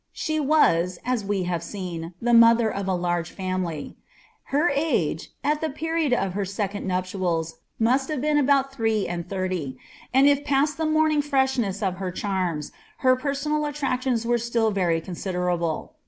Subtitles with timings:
[0.13, 3.97] She wa8,«sweBtt seen, the mother of a large family
[4.45, 9.29] Her age, at the period of lKr•^ codU nuptials, must have been about three end
[9.29, 9.77] thirtv;
[10.11, 12.71] and if fad t* morning freshness of her charms,
[13.05, 15.93] her peraonal attractions were still n considerable.